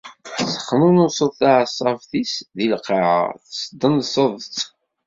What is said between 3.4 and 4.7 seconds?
tesdenseḍ-tt.